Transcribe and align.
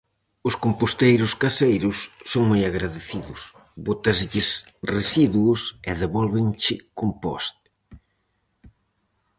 Os 0.47 0.55
composteiros 0.63 1.31
caseiros 1.43 1.97
son 2.31 2.43
moi 2.49 2.61
agradecidos, 2.69 3.41
bótaslles 3.85 4.47
residuos 4.95 5.61
e 5.89 5.91
devólvenche 6.03 6.75
compost. 6.99 7.55